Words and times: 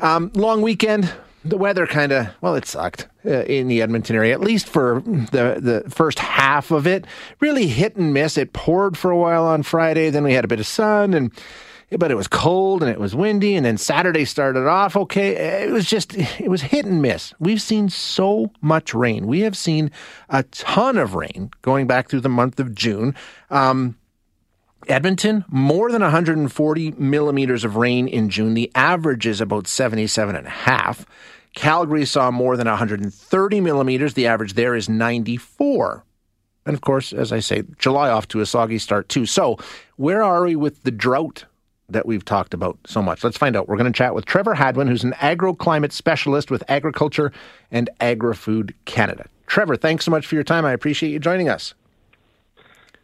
Um, 0.00 0.30
long 0.34 0.62
weekend. 0.62 1.12
The 1.44 1.56
weather 1.56 1.86
kind 1.86 2.12
of 2.12 2.28
well, 2.40 2.56
it 2.56 2.66
sucked 2.66 3.08
uh, 3.24 3.44
in 3.44 3.68
the 3.68 3.80
Edmonton 3.80 4.16
area, 4.16 4.34
at 4.34 4.40
least 4.40 4.68
for 4.68 5.00
the 5.04 5.58
the 5.60 5.88
first 5.88 6.18
half 6.18 6.70
of 6.70 6.86
it. 6.86 7.06
Really 7.40 7.68
hit 7.68 7.96
and 7.96 8.12
miss. 8.12 8.36
It 8.36 8.52
poured 8.52 8.98
for 8.98 9.10
a 9.10 9.16
while 9.16 9.44
on 9.44 9.62
Friday, 9.62 10.10
then 10.10 10.24
we 10.24 10.34
had 10.34 10.44
a 10.44 10.48
bit 10.48 10.60
of 10.60 10.66
sun 10.66 11.14
and 11.14 11.32
but 11.96 12.10
it 12.10 12.16
was 12.16 12.28
cold 12.28 12.82
and 12.82 12.90
it 12.90 13.00
was 13.00 13.14
windy 13.14 13.54
and 13.54 13.64
then 13.64 13.78
saturday 13.78 14.24
started 14.24 14.66
off 14.66 14.96
okay 14.96 15.62
it 15.64 15.70
was 15.70 15.88
just 15.88 16.14
it 16.16 16.48
was 16.48 16.60
hit 16.60 16.84
and 16.84 17.00
miss 17.00 17.32
we've 17.38 17.62
seen 17.62 17.88
so 17.88 18.50
much 18.60 18.92
rain 18.92 19.26
we 19.26 19.40
have 19.40 19.56
seen 19.56 19.90
a 20.28 20.42
ton 20.44 20.98
of 20.98 21.14
rain 21.14 21.50
going 21.62 21.86
back 21.86 22.08
through 22.08 22.20
the 22.20 22.28
month 22.28 22.60
of 22.60 22.74
june 22.74 23.14
um, 23.50 23.96
Edmonton, 24.86 25.44
more 25.48 25.90
than 25.90 26.02
140 26.02 26.92
millimeters 26.92 27.64
of 27.64 27.76
rain 27.76 28.06
in 28.08 28.28
June. 28.30 28.54
The 28.54 28.70
average 28.74 29.26
is 29.26 29.40
about 29.40 29.66
77 29.66 30.36
and 30.36 30.46
a 30.46 30.50
half. 30.50 31.04
Calgary 31.54 32.04
saw 32.04 32.30
more 32.30 32.56
than 32.56 32.68
130 32.68 33.60
millimeters. 33.60 34.14
The 34.14 34.26
average 34.26 34.54
there 34.54 34.74
is 34.74 34.88
94. 34.88 36.04
And 36.66 36.74
of 36.74 36.82
course, 36.82 37.12
as 37.12 37.32
I 37.32 37.40
say, 37.40 37.64
July 37.78 38.10
off 38.10 38.28
to 38.28 38.40
a 38.40 38.46
soggy 38.46 38.78
start 38.78 39.08
too. 39.08 39.26
So, 39.26 39.58
where 39.96 40.22
are 40.22 40.44
we 40.44 40.54
with 40.54 40.82
the 40.82 40.90
drought 40.90 41.44
that 41.88 42.06
we've 42.06 42.24
talked 42.24 42.52
about 42.54 42.78
so 42.86 43.02
much? 43.02 43.24
Let's 43.24 43.38
find 43.38 43.56
out. 43.56 43.68
We're 43.68 43.78
going 43.78 43.92
to 43.92 43.96
chat 43.96 44.14
with 44.14 44.26
Trevor 44.26 44.54
Hadwen, 44.54 44.88
who's 44.88 45.02
an 45.02 45.14
agroclimate 45.14 45.92
specialist 45.92 46.50
with 46.50 46.62
Agriculture 46.68 47.32
and 47.70 47.88
Agri-Food 48.00 48.74
Canada. 48.84 49.26
Trevor, 49.46 49.76
thanks 49.76 50.04
so 50.04 50.10
much 50.10 50.26
for 50.26 50.34
your 50.34 50.44
time. 50.44 50.66
I 50.66 50.72
appreciate 50.72 51.10
you 51.10 51.18
joining 51.18 51.48
us. 51.48 51.74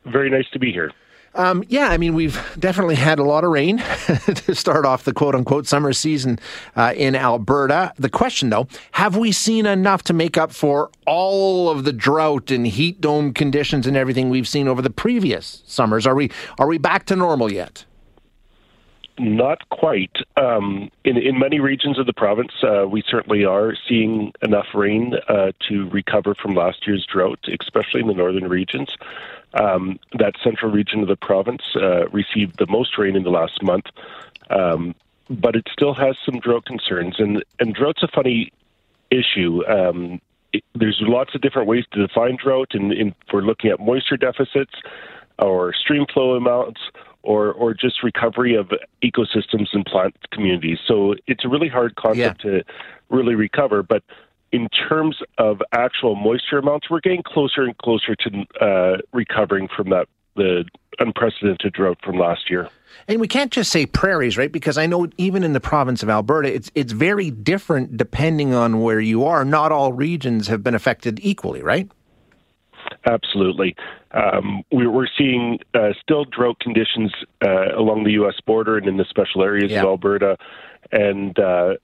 Very 0.05 0.29
nice 0.29 0.49
to 0.53 0.59
be 0.59 0.71
here. 0.71 0.93
Um, 1.35 1.65
yeah, 1.69 1.89
I 1.89 1.99
mean, 1.99 2.15
we've 2.15 2.41
definitely 2.59 2.95
had 2.95 3.19
a 3.19 3.25
lot 3.25 3.45
of 3.45 3.51
rain 3.51 3.79
to 4.27 4.55
start 4.55 4.87
off 4.87 5.05
the 5.05 5.13
quote 5.13 5.35
unquote 5.35 5.67
summer 5.67 5.93
season 5.93 6.39
uh, 6.77 6.93
in 6.97 7.17
Alberta. 7.17 7.93
The 7.99 8.09
question, 8.09 8.51
though, 8.51 8.69
have 8.93 9.17
we 9.17 9.33
seen 9.33 9.67
enough 9.67 10.05
to 10.05 10.13
make 10.13 10.39
up 10.39 10.53
for 10.53 10.91
all 11.07 11.69
of 11.69 11.85
the 11.85 11.93
drought 11.93 12.51
and 12.51 12.67
heat 12.67 13.01
dome 13.01 13.33
conditions 13.33 13.87
and 13.87 13.97
everything 13.97 14.31
we've 14.31 14.49
seen 14.49 14.69
over 14.69 14.81
the 14.81 14.91
previous 14.91 15.63
summers? 15.67 16.07
Are 16.07 16.15
we 16.15 16.31
are 16.59 16.69
we 16.69 16.79
back 16.79 17.07
to 17.07 17.17
normal 17.17 17.53
yet? 17.53 17.85
Not 19.17 19.69
quite. 19.69 20.17
Um, 20.37 20.91
in 21.05 21.17
in 21.17 21.39
many 21.39 21.61
regions 21.61 22.01
of 22.01 22.07
the 22.07 22.13
province, 22.13 22.53
uh, 22.65 22.87
we 22.89 23.05
certainly 23.07 23.45
are 23.45 23.75
seeing 23.89 24.33
enough 24.43 24.67
rain 24.75 25.15
uh, 25.29 25.53
to 25.69 25.89
recover 25.91 26.35
from 26.35 26.55
last 26.55 26.85
year's 26.85 27.07
drought, 27.07 27.39
especially 27.61 28.01
in 28.01 28.09
the 28.09 28.15
northern 28.15 28.49
regions. 28.49 28.89
Um, 29.55 30.01
that 30.19 30.35
central 30.43 30.73
region 30.73 31.01
of 31.01 31.07
the 31.07 31.17
province 31.17 31.63
uh, 31.77 32.09
received 32.09 32.59
the 32.59 32.67
most 32.67 32.99
rain 32.99 33.15
in 33.15 33.23
the 33.23 33.31
last 33.31 33.63
month, 33.63 33.85
um, 34.51 34.97
but 35.31 35.55
it 35.55 35.69
still 35.71 35.95
has 35.95 36.17
some 36.27 36.41
drought 36.41 36.65
concerns. 36.65 37.21
And, 37.21 37.45
and 37.61 37.73
drought's 37.73 38.03
a 38.03 38.09
funny 38.09 38.53
issue. 39.13 39.65
Um, 39.69 40.21
it, 40.53 40.65
there's 40.75 41.01
lots 41.03 41.37
of 41.37 41.41
different 41.41 41.69
ways 41.69 41.85
to 41.93 42.05
define 42.05 42.37
drought, 42.37 42.71
and 42.75 42.93
if 42.93 43.15
we're 43.33 43.43
looking 43.43 43.71
at 43.71 43.79
moisture 43.79 44.17
deficits 44.17 44.75
or 45.39 45.73
stream 45.73 46.07
flow 46.13 46.35
amounts 46.35 46.81
or 47.25 47.53
or 47.53 47.75
just 47.75 48.03
recovery 48.03 48.55
of 48.55 48.71
ecosystems 49.03 49.69
and 49.73 49.85
plant 49.87 50.17
communities. 50.31 50.79
So 50.87 51.15
it's 51.27 51.45
a 51.45 51.49
really 51.49 51.69
hard 51.69 51.97
concept 51.97 52.45
yeah. 52.45 52.51
to 52.51 52.65
really 53.09 53.35
recover, 53.35 53.83
but 53.83 54.03
in 54.53 54.69
terms 54.89 55.17
of 55.39 55.61
actual 55.73 56.15
moisture 56.15 56.59
amounts, 56.59 56.89
we're 56.89 57.01
getting 57.01 57.25
closer 57.25 57.63
and 57.65 57.77
closer 57.79 58.15
to 58.15 58.65
uh, 58.65 58.99
recovering 59.13 59.69
from 59.75 59.91
that 59.91 60.07
the 60.37 60.65
unprecedented 60.99 61.73
drought 61.73 61.99
from 62.05 62.19
last 62.19 62.51
year. 62.51 62.69
And 63.09 63.21
we 63.21 63.29
can't 63.29 63.51
just 63.51 63.71
say 63.73 63.87
prairies, 63.87 64.39
right? 64.39 64.53
Because 64.53 64.79
I 64.79 64.87
know 64.87 65.09
even 65.17 65.43
in 65.43 65.53
the 65.53 65.61
province 65.61 66.03
of 66.03 66.09
Alberta, 66.09 66.55
it's 66.55 66.71
it's 66.75 66.93
very 66.93 67.31
different 67.31 67.97
depending 67.97 68.55
on 68.55 68.81
where 68.81 69.01
you 69.01 69.25
are. 69.25 69.45
Not 69.45 69.73
all 69.73 69.93
regions 69.93 70.47
have 70.49 70.63
been 70.63 70.75
affected 70.75 71.19
equally, 71.23 71.63
right? 71.63 71.91
Absolutely. 73.07 73.77
Um, 74.13 74.63
we're 74.73 75.09
seeing 75.19 75.59
uh, 75.75 75.91
still 76.01 76.25
drought 76.25 76.59
conditions 76.61 77.13
uh, 77.45 77.77
along 77.77 78.05
the 78.05 78.13
U.S. 78.13 78.37
border 78.47 78.79
and 78.79 78.87
in 78.87 78.97
the 78.97 79.05
special 79.09 79.43
areas 79.43 79.71
yeah. 79.71 79.81
of 79.81 79.87
Alberta, 79.87 80.37
and 80.91 81.39
uh, 81.39 81.75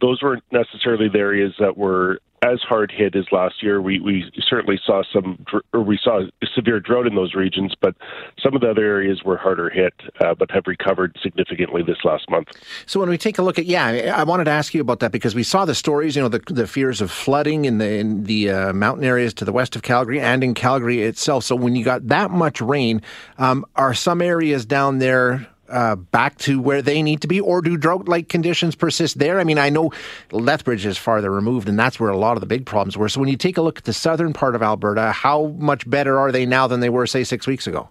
those 0.00 0.22
weren't 0.22 0.44
necessarily 0.52 1.08
the 1.08 1.18
areas 1.18 1.54
that 1.58 1.76
were 1.76 2.20
as 2.42 2.60
hard 2.60 2.92
hit 2.94 3.16
as 3.16 3.24
last 3.32 3.62
year. 3.62 3.80
We 3.80 4.00
we 4.00 4.30
certainly 4.48 4.78
saw 4.84 5.02
some, 5.12 5.44
or 5.72 5.80
we 5.80 5.98
saw 6.02 6.22
severe 6.54 6.80
drought 6.80 7.06
in 7.06 7.14
those 7.14 7.34
regions, 7.34 7.74
but 7.80 7.96
some 8.40 8.54
of 8.54 8.60
the 8.60 8.70
other 8.70 8.84
areas 8.84 9.22
were 9.24 9.36
harder 9.36 9.68
hit, 9.68 9.94
uh, 10.20 10.34
but 10.34 10.50
have 10.50 10.64
recovered 10.66 11.16
significantly 11.22 11.82
this 11.82 11.98
last 12.04 12.30
month. 12.30 12.48
So 12.86 13.00
when 13.00 13.08
we 13.08 13.18
take 13.18 13.38
a 13.38 13.42
look 13.42 13.58
at, 13.58 13.66
yeah, 13.66 14.14
I 14.14 14.24
wanted 14.24 14.44
to 14.44 14.50
ask 14.50 14.74
you 14.74 14.80
about 14.80 15.00
that 15.00 15.12
because 15.12 15.34
we 15.34 15.42
saw 15.42 15.64
the 15.64 15.74
stories, 15.74 16.16
you 16.16 16.22
know, 16.22 16.28
the 16.28 16.42
the 16.46 16.66
fears 16.66 17.00
of 17.00 17.10
flooding 17.10 17.64
in 17.64 17.78
the 17.78 17.98
in 17.98 18.24
the 18.24 18.50
uh, 18.50 18.72
mountain 18.72 19.04
areas 19.04 19.34
to 19.34 19.44
the 19.44 19.52
west 19.52 19.74
of 19.74 19.82
Calgary 19.82 20.20
and 20.20 20.44
in 20.44 20.54
Calgary 20.54 21.02
itself. 21.02 21.44
So 21.44 21.56
when 21.56 21.74
you 21.74 21.84
got 21.84 22.06
that 22.08 22.30
much 22.30 22.60
rain, 22.60 23.02
um, 23.38 23.64
are 23.74 23.94
some 23.94 24.22
areas 24.22 24.64
down 24.64 24.98
there? 24.98 25.48
Uh, 25.68 25.96
back 25.96 26.38
to 26.38 26.60
where 26.60 26.82
they 26.82 27.02
need 27.02 27.20
to 27.22 27.28
be, 27.28 27.40
or 27.40 27.60
do 27.60 27.76
drought-like 27.76 28.28
conditions 28.28 28.74
persist 28.74 29.18
there? 29.18 29.38
I 29.38 29.44
mean, 29.44 29.58
I 29.58 29.68
know 29.68 29.92
Lethbridge 30.30 30.86
is 30.86 30.98
farther 30.98 31.30
removed, 31.30 31.68
and 31.68 31.78
that's 31.78 31.98
where 32.00 32.10
a 32.10 32.16
lot 32.16 32.36
of 32.36 32.40
the 32.40 32.46
big 32.46 32.66
problems 32.66 32.96
were. 32.96 33.08
So 33.08 33.20
when 33.20 33.28
you 33.28 33.36
take 33.36 33.56
a 33.56 33.62
look 33.62 33.78
at 33.78 33.84
the 33.84 33.92
southern 33.92 34.32
part 34.32 34.54
of 34.54 34.62
Alberta, 34.62 35.12
how 35.12 35.46
much 35.58 35.88
better 35.88 36.18
are 36.18 36.32
they 36.32 36.46
now 36.46 36.66
than 36.66 36.80
they 36.80 36.90
were, 36.90 37.06
say, 37.06 37.24
six 37.24 37.46
weeks 37.46 37.66
ago? 37.66 37.88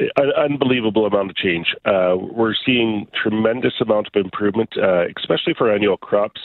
An 0.00 0.32
unbelievable 0.36 1.06
amount 1.06 1.30
of 1.30 1.36
change. 1.36 1.74
Uh, 1.84 2.16
we're 2.18 2.54
seeing 2.66 3.06
tremendous 3.22 3.74
amount 3.80 4.08
of 4.08 4.14
improvement, 4.16 4.70
uh, 4.76 5.04
especially 5.16 5.54
for 5.56 5.72
annual 5.72 5.96
crops 5.96 6.40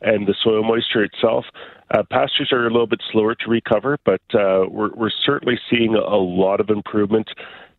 and 0.00 0.26
the 0.26 0.34
soil 0.42 0.62
moisture 0.62 1.04
itself. 1.04 1.44
Uh, 1.90 2.02
pastures 2.10 2.50
are 2.52 2.66
a 2.66 2.70
little 2.70 2.86
bit 2.86 3.02
slower 3.10 3.34
to 3.34 3.50
recover, 3.50 3.98
but 4.04 4.22
uh, 4.34 4.64
we're, 4.68 4.94
we're, 4.94 5.10
certainly 5.24 5.58
seeing 5.70 5.94
a 5.94 6.16
lot 6.16 6.58
of 6.58 6.70
improvement. 6.70 7.28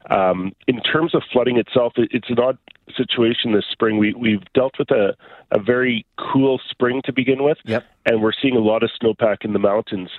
Um, 0.09 0.53
in 0.67 0.81
terms 0.81 1.15
of 1.15 1.23
flooding 1.31 1.57
itself, 1.57 1.93
it's 1.97 2.29
an 2.29 2.39
odd 2.39 2.57
situation 2.95 3.53
this 3.53 3.65
spring. 3.71 3.97
We, 3.97 4.13
we've 4.13 4.43
dealt 4.53 4.73
with 4.77 4.91
a, 4.91 5.15
a 5.51 5.59
very 5.59 6.05
cool 6.17 6.59
spring 6.69 7.01
to 7.05 7.13
begin 7.13 7.43
with, 7.43 7.57
yep. 7.65 7.85
and 8.05 8.21
we're 8.21 8.33
seeing 8.39 8.55
a 8.55 8.59
lot 8.59 8.83
of 8.83 8.89
snowpack 9.01 9.45
in 9.45 9.53
the 9.53 9.59
mountains. 9.59 10.09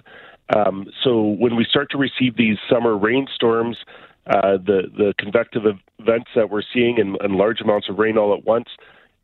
Um, 0.54 0.86
so 1.02 1.22
when 1.22 1.56
we 1.56 1.64
start 1.64 1.90
to 1.90 1.98
receive 1.98 2.36
these 2.36 2.58
summer 2.70 2.96
rainstorms, 2.96 3.78
uh, 4.26 4.56
the 4.56 4.90
the 4.96 5.14
convective 5.18 5.62
events 5.98 6.30
that 6.34 6.48
we're 6.48 6.62
seeing 6.72 6.98
and, 6.98 7.16
and 7.20 7.34
large 7.36 7.60
amounts 7.60 7.88
of 7.90 7.98
rain 7.98 8.16
all 8.16 8.34
at 8.34 8.44
once, 8.44 8.68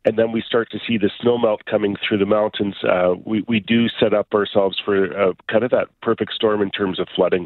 and 0.05 0.17
then 0.17 0.31
we 0.31 0.41
start 0.41 0.69
to 0.71 0.79
see 0.87 0.97
the 0.97 1.11
snow 1.19 1.37
melt 1.37 1.65
coming 1.65 1.95
through 2.07 2.17
the 2.17 2.25
mountains, 2.25 2.75
uh, 2.83 3.13
we, 3.23 3.43
we 3.47 3.59
do 3.59 3.87
set 3.99 4.13
up 4.13 4.33
ourselves 4.33 4.79
for 4.83 5.15
uh, 5.15 5.33
kind 5.47 5.63
of 5.63 5.71
that 5.71 5.87
perfect 6.01 6.33
storm 6.33 6.61
in 6.61 6.71
terms 6.71 6.99
of 6.99 7.07
flooding. 7.15 7.45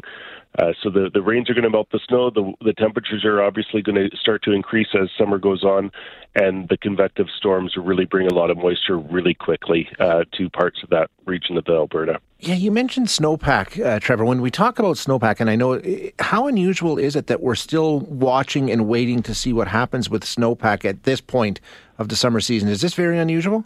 Uh, 0.58 0.72
so 0.82 0.90
the, 0.90 1.10
the 1.12 1.22
rains 1.22 1.50
are 1.50 1.54
going 1.54 1.64
to 1.64 1.70
melt 1.70 1.88
the 1.92 2.00
snow. 2.08 2.30
The, 2.30 2.52
the 2.64 2.72
temperatures 2.72 3.24
are 3.24 3.42
obviously 3.42 3.82
going 3.82 3.96
to 3.96 4.16
start 4.16 4.42
to 4.44 4.52
increase 4.52 4.88
as 4.94 5.08
summer 5.18 5.38
goes 5.38 5.64
on, 5.64 5.90
and 6.34 6.68
the 6.68 6.76
convective 6.76 7.26
storms 7.36 7.74
really 7.76 8.04
bring 8.04 8.26
a 8.26 8.34
lot 8.34 8.50
of 8.50 8.56
moisture 8.56 8.98
really 8.98 9.34
quickly 9.34 9.88
uh, 9.98 10.24
to 10.32 10.48
parts 10.50 10.82
of 10.82 10.90
that 10.90 11.10
region 11.26 11.58
of 11.58 11.64
the 11.64 11.72
Alberta. 11.72 12.20
Yeah, 12.40 12.54
you 12.54 12.70
mentioned 12.70 13.08
snowpack, 13.08 13.84
uh, 13.84 13.98
Trevor. 13.98 14.24
When 14.24 14.40
we 14.40 14.50
talk 14.50 14.78
about 14.78 14.96
snowpack, 14.96 15.40
and 15.40 15.48
I 15.48 15.56
know 15.56 15.80
how 16.18 16.46
unusual 16.46 16.98
is 16.98 17.16
it 17.16 17.26
that 17.28 17.40
we're 17.40 17.54
still 17.54 18.00
watching 18.00 18.70
and 18.70 18.86
waiting 18.86 19.22
to 19.22 19.34
see 19.34 19.52
what 19.52 19.68
happens 19.68 20.10
with 20.10 20.22
snowpack 20.22 20.84
at 20.84 21.04
this 21.04 21.20
point 21.20 21.60
of 21.98 22.08
the 22.08 22.16
summer 22.16 22.40
season. 22.40 22.68
Is 22.68 22.80
this 22.80 22.94
very 22.94 23.18
unusual? 23.18 23.64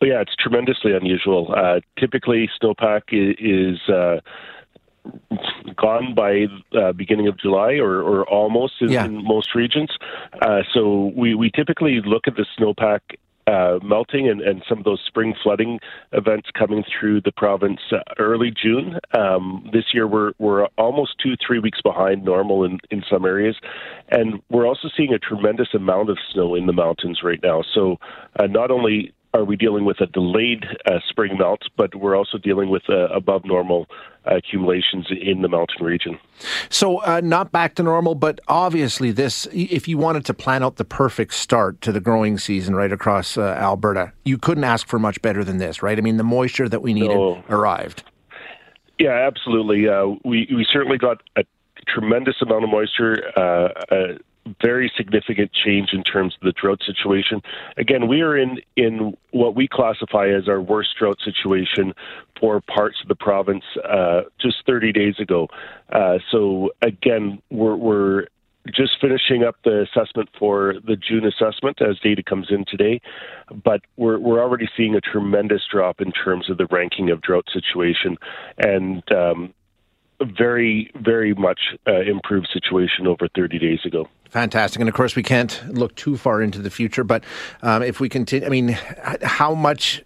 yeah, 0.00 0.20
it's 0.20 0.34
tremendously 0.38 0.94
unusual. 0.94 1.52
Uh, 1.56 1.80
typically, 1.98 2.48
snowpack 2.60 3.02
is, 3.10 3.80
uh, 3.88 4.20
gone 5.76 6.14
by 6.14 6.46
uh, 6.78 6.92
beginning 6.92 7.28
of 7.28 7.38
July 7.38 7.74
or, 7.74 8.02
or 8.02 8.28
almost 8.28 8.74
in, 8.80 8.90
yeah. 8.90 9.04
in 9.04 9.24
most 9.24 9.54
regions. 9.54 9.90
Uh, 10.42 10.62
so 10.72 11.12
we, 11.16 11.34
we 11.34 11.50
typically 11.50 12.00
look 12.04 12.26
at 12.26 12.34
the 12.36 12.46
snowpack 12.58 13.00
uh, 13.48 13.78
melting 13.82 14.28
and, 14.28 14.42
and 14.42 14.62
some 14.68 14.78
of 14.78 14.84
those 14.84 15.00
spring 15.06 15.34
flooding 15.42 15.80
events 16.12 16.48
coming 16.56 16.84
through 16.84 17.20
the 17.22 17.32
province 17.32 17.80
uh, 17.92 18.00
early 18.18 18.50
June. 18.50 18.98
Um, 19.16 19.70
this 19.72 19.84
year, 19.94 20.06
we're 20.06 20.32
we're 20.38 20.66
almost 20.76 21.14
two 21.22 21.34
three 21.44 21.58
weeks 21.58 21.80
behind 21.80 22.24
normal 22.24 22.64
in 22.64 22.78
in 22.90 23.02
some 23.08 23.24
areas, 23.24 23.56
and 24.10 24.42
we're 24.50 24.66
also 24.66 24.88
seeing 24.94 25.14
a 25.14 25.18
tremendous 25.18 25.68
amount 25.72 26.10
of 26.10 26.18
snow 26.30 26.54
in 26.54 26.66
the 26.66 26.74
mountains 26.74 27.20
right 27.22 27.40
now. 27.42 27.62
So 27.74 27.96
uh, 28.38 28.46
not 28.46 28.70
only 28.70 29.14
are 29.34 29.44
we 29.44 29.56
dealing 29.56 29.84
with 29.84 30.00
a 30.00 30.06
delayed 30.06 30.64
uh, 30.86 30.98
spring 31.08 31.36
melt, 31.38 31.60
but 31.76 31.94
we're 31.94 32.16
also 32.16 32.38
dealing 32.38 32.70
with 32.70 32.82
uh, 32.88 33.08
above 33.08 33.44
normal 33.44 33.86
uh, 34.26 34.36
accumulations 34.36 35.06
in 35.10 35.42
the 35.42 35.48
mountain 35.48 35.84
region. 35.84 36.18
So, 36.70 36.98
uh, 36.98 37.20
not 37.22 37.52
back 37.52 37.74
to 37.76 37.82
normal, 37.82 38.14
but 38.14 38.40
obviously, 38.48 39.10
this, 39.10 39.46
if 39.52 39.86
you 39.86 39.98
wanted 39.98 40.24
to 40.26 40.34
plan 40.34 40.62
out 40.62 40.76
the 40.76 40.84
perfect 40.84 41.34
start 41.34 41.80
to 41.82 41.92
the 41.92 42.00
growing 42.00 42.38
season 42.38 42.74
right 42.74 42.92
across 42.92 43.36
uh, 43.36 43.42
Alberta, 43.42 44.12
you 44.24 44.38
couldn't 44.38 44.64
ask 44.64 44.88
for 44.88 44.98
much 44.98 45.20
better 45.20 45.44
than 45.44 45.58
this, 45.58 45.82
right? 45.82 45.98
I 45.98 46.00
mean, 46.00 46.16
the 46.16 46.24
moisture 46.24 46.68
that 46.68 46.80
we 46.80 46.94
needed 46.94 47.16
no. 47.16 47.42
arrived. 47.50 48.04
Yeah, 48.98 49.10
absolutely. 49.10 49.88
Uh, 49.88 50.16
we, 50.24 50.48
we 50.50 50.66
certainly 50.72 50.98
got 50.98 51.22
a 51.36 51.44
tremendous 51.86 52.36
amount 52.42 52.64
of 52.64 52.70
moisture 52.70 53.22
very 54.62 54.90
significant 54.96 55.52
change 55.52 55.90
in 55.92 56.02
terms 56.02 56.34
of 56.34 56.44
the 56.44 56.52
drought 56.52 56.80
situation. 56.84 57.42
Again, 57.76 58.08
we 58.08 58.20
are 58.22 58.36
in 58.36 58.60
in 58.76 59.16
what 59.30 59.54
we 59.54 59.68
classify 59.68 60.28
as 60.28 60.48
our 60.48 60.60
worst 60.60 60.90
drought 60.98 61.18
situation 61.24 61.94
for 62.40 62.60
parts 62.60 62.98
of 63.02 63.08
the 63.08 63.14
province 63.14 63.64
uh, 63.88 64.22
just 64.40 64.56
30 64.66 64.92
days 64.92 65.18
ago. 65.18 65.48
Uh, 65.90 66.18
so 66.30 66.70
again, 66.82 67.42
we're, 67.50 67.76
we're 67.76 68.26
just 68.74 69.00
finishing 69.00 69.44
up 69.44 69.56
the 69.64 69.82
assessment 69.82 70.28
for 70.38 70.74
the 70.86 70.96
June 70.96 71.24
assessment 71.24 71.80
as 71.80 71.98
data 72.00 72.22
comes 72.22 72.48
in 72.50 72.64
today, 72.66 73.00
but 73.64 73.82
we're 73.96 74.18
we're 74.18 74.42
already 74.42 74.68
seeing 74.76 74.94
a 74.94 75.00
tremendous 75.00 75.62
drop 75.70 76.00
in 76.00 76.12
terms 76.12 76.50
of 76.50 76.58
the 76.58 76.66
ranking 76.66 77.10
of 77.10 77.20
drought 77.20 77.46
situation, 77.52 78.16
and 78.58 79.02
um, 79.12 79.54
very 80.24 80.90
very 80.96 81.34
much 81.34 81.60
uh, 81.86 82.00
improved 82.00 82.48
situation 82.52 83.06
over 83.06 83.28
30 83.34 83.58
days 83.58 83.80
ago. 83.84 84.08
Fantastic, 84.30 84.80
and 84.80 84.88
of 84.88 84.94
course 84.94 85.16
we 85.16 85.22
can't 85.22 85.62
look 85.68 85.94
too 85.94 86.16
far 86.16 86.42
into 86.42 86.60
the 86.60 86.70
future, 86.70 87.04
but 87.04 87.24
um, 87.62 87.82
if 87.82 88.00
we 88.00 88.08
continue, 88.08 88.46
I 88.46 88.50
mean, 88.50 88.76
how 89.22 89.54
much 89.54 90.02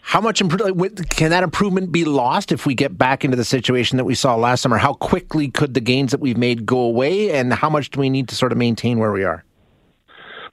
how 0.00 0.20
much 0.20 0.40
can 0.40 1.30
that 1.30 1.42
improvement 1.42 1.92
be 1.92 2.04
lost 2.04 2.50
if 2.50 2.66
we 2.66 2.74
get 2.74 2.98
back 2.98 3.24
into 3.24 3.36
the 3.36 3.44
situation 3.44 3.98
that 3.98 4.04
we 4.04 4.14
saw 4.14 4.34
last 4.34 4.62
summer? 4.62 4.78
How 4.78 4.94
quickly 4.94 5.48
could 5.48 5.74
the 5.74 5.80
gains 5.80 6.10
that 6.10 6.20
we've 6.20 6.36
made 6.36 6.66
go 6.66 6.78
away, 6.78 7.30
and 7.32 7.52
how 7.52 7.70
much 7.70 7.90
do 7.90 8.00
we 8.00 8.10
need 8.10 8.28
to 8.28 8.34
sort 8.34 8.52
of 8.52 8.58
maintain 8.58 8.98
where 8.98 9.12
we 9.12 9.24
are? 9.24 9.44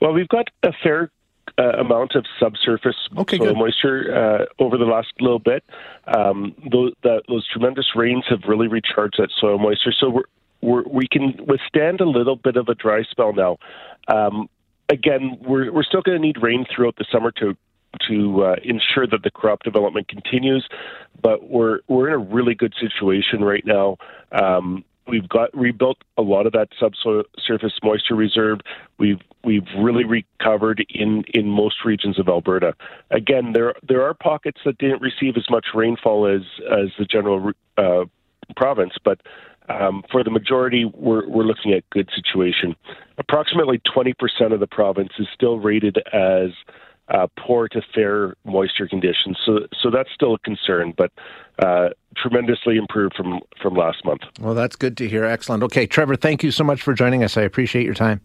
Well, 0.00 0.12
we've 0.12 0.28
got 0.28 0.48
a 0.62 0.72
fair 0.82 1.10
uh, 1.58 1.70
amount 1.78 2.14
of 2.14 2.24
subsurface 2.38 2.96
okay, 3.16 3.38
soil 3.38 3.48
good. 3.48 3.56
moisture 3.56 4.14
uh, 4.14 4.62
over 4.62 4.76
the 4.76 4.84
last 4.84 5.12
little 5.20 5.38
bit. 5.38 5.64
Um, 6.06 6.54
those, 6.70 6.92
that, 7.02 7.22
those 7.28 7.46
tremendous 7.48 7.86
rains 7.94 8.24
have 8.28 8.40
really 8.46 8.68
recharged 8.68 9.16
that 9.18 9.30
soil 9.38 9.58
moisture, 9.58 9.92
so 9.98 10.10
we're, 10.10 10.22
we're, 10.60 10.82
we 10.88 11.06
can 11.08 11.34
withstand 11.46 12.00
a 12.00 12.08
little 12.08 12.36
bit 12.36 12.56
of 12.56 12.68
a 12.68 12.74
dry 12.74 13.02
spell 13.10 13.32
now. 13.32 13.58
Um, 14.08 14.48
again, 14.88 15.38
we're, 15.40 15.72
we're 15.72 15.82
still 15.82 16.02
going 16.02 16.20
to 16.20 16.22
need 16.22 16.42
rain 16.42 16.66
throughout 16.74 16.96
the 16.96 17.06
summer 17.10 17.30
to 17.32 17.56
to 18.08 18.44
uh, 18.44 18.56
ensure 18.62 19.06
that 19.06 19.22
the 19.22 19.30
crop 19.30 19.62
development 19.62 20.08
continues. 20.08 20.68
But 21.22 21.48
we're 21.48 21.80
we're 21.88 22.08
in 22.08 22.14
a 22.14 22.18
really 22.18 22.54
good 22.54 22.74
situation 22.78 23.42
right 23.42 23.64
now. 23.64 23.96
Um, 24.32 24.84
we've 25.06 25.28
got 25.28 25.56
rebuilt 25.56 25.98
a 26.16 26.22
lot 26.22 26.46
of 26.46 26.52
that 26.52 26.68
subsurface 26.78 27.78
moisture 27.82 28.14
reserve. 28.14 28.60
We've 28.98 29.20
we've 29.44 29.66
really 29.78 30.04
recovered 30.04 30.84
in 30.88 31.24
in 31.34 31.48
most 31.48 31.84
regions 31.84 32.18
of 32.18 32.28
Alberta. 32.28 32.74
Again, 33.10 33.52
there 33.52 33.74
there 33.86 34.02
are 34.02 34.14
pockets 34.14 34.60
that 34.64 34.78
didn't 34.78 35.02
receive 35.02 35.36
as 35.36 35.48
much 35.50 35.66
rainfall 35.74 36.26
as 36.26 36.42
as 36.70 36.88
the 36.98 37.04
general 37.04 37.52
uh, 37.76 38.04
province, 38.56 38.92
but 39.04 39.20
um, 39.68 40.04
for 40.10 40.22
the 40.22 40.30
majority, 40.30 40.84
we're, 40.84 41.28
we're 41.28 41.44
looking 41.44 41.72
at 41.72 41.88
good 41.90 42.08
situation. 42.14 42.76
Approximately 43.18 43.80
20% 43.80 44.14
of 44.52 44.60
the 44.60 44.66
province 44.66 45.10
is 45.18 45.26
still 45.34 45.58
rated 45.58 45.98
as 46.12 46.50
uh, 47.08 47.26
poor 47.38 47.68
to 47.68 47.80
fair 47.94 48.34
moisture 48.44 48.88
conditions. 48.88 49.38
So, 49.44 49.60
so 49.80 49.90
that's 49.90 50.10
still 50.14 50.34
a 50.34 50.38
concern, 50.38 50.92
but 50.96 51.12
uh, 51.64 51.90
tremendously 52.16 52.76
improved 52.76 53.14
from 53.14 53.40
from 53.62 53.74
last 53.74 54.04
month. 54.04 54.22
Well, 54.40 54.54
that's 54.54 54.76
good 54.76 54.96
to 54.98 55.08
hear. 55.08 55.24
Excellent. 55.24 55.62
Okay, 55.62 55.86
Trevor, 55.86 56.16
thank 56.16 56.42
you 56.42 56.50
so 56.50 56.64
much 56.64 56.82
for 56.82 56.94
joining 56.94 57.22
us. 57.22 57.36
I 57.36 57.42
appreciate 57.42 57.84
your 57.84 57.94
time. 57.94 58.20